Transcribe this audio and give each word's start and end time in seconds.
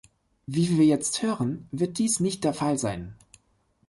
Wie 0.47 0.79
wir 0.79 0.85
jetzt 0.87 1.21
hören, 1.21 1.67
wird 1.71 1.99
dies 1.99 2.19
nicht 2.21 2.43
der 2.43 2.55
Fall 2.55 2.79
sein. 2.79 3.13